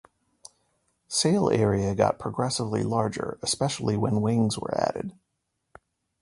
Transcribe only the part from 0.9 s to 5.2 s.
Sail area got progressively larger especially when wings were added.